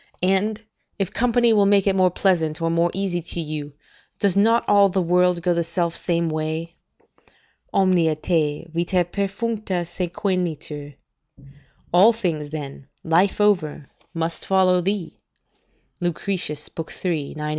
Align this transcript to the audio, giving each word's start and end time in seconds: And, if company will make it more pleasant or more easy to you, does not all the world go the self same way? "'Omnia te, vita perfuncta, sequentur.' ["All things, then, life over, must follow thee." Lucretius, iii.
And, 0.23 0.59
if 0.97 1.13
company 1.13 1.53
will 1.53 1.67
make 1.67 1.85
it 1.85 1.95
more 1.95 2.09
pleasant 2.09 2.59
or 2.59 2.71
more 2.71 2.89
easy 2.91 3.21
to 3.21 3.39
you, 3.39 3.73
does 4.19 4.35
not 4.35 4.67
all 4.67 4.89
the 4.89 4.99
world 4.99 5.43
go 5.43 5.53
the 5.53 5.63
self 5.63 5.95
same 5.95 6.27
way? 6.27 6.73
"'Omnia 7.71 8.15
te, 8.15 8.65
vita 8.73 9.05
perfuncta, 9.05 9.85
sequentur.' 9.85 10.95
["All 11.93 12.13
things, 12.13 12.49
then, 12.49 12.87
life 13.03 13.39
over, 13.39 13.85
must 14.11 14.43
follow 14.47 14.81
thee." 14.81 15.19
Lucretius, 15.99 16.67
iii. 17.05 17.35